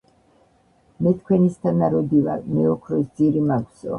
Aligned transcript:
მე 1.07 1.11
თქვენისთანა 1.19 1.91
როდი 1.97 2.21
ვარ, 2.29 2.43
მე 2.57 2.65
ოქროს 2.73 3.07
ძირი 3.21 3.47
მაქვსო. 3.53 3.89